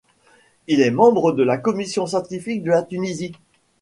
[0.65, 3.33] Il est membre de la commission scientifique de la Tunisie.